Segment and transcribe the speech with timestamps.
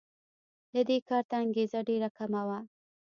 [0.73, 2.59] د دې کار ته انګېزه ډېره کمه وه.